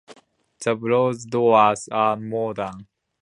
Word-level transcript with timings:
The 0.65 0.73
bronze 0.75 1.25
doors 1.25 1.87
are 1.91 2.17
modern. 2.17 2.87